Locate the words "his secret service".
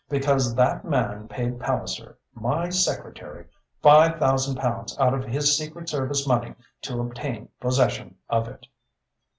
5.23-6.25